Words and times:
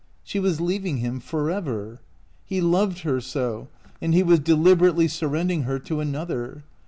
She 0.23 0.39
was 0.39 0.59
leaving 0.59 0.97
him 0.97 1.19
forever. 1.19 1.99
He 2.43 2.59
loved 2.59 3.01
her 3.01 3.21
so, 3.21 3.67
and 4.01 4.15
he 4.15 4.23
was 4.23 4.39
deliberately 4.39 5.07
surrendering 5.07 5.61
her 5.65 5.77
to 5.77 5.99
another. 5.99 6.63